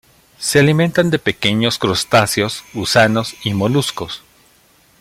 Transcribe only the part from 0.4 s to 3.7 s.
alimentan de pequeños crustáceos, gusanos y